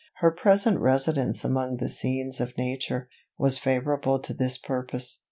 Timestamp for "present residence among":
0.31-1.77